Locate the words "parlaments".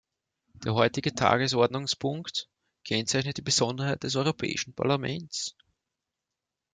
4.73-5.55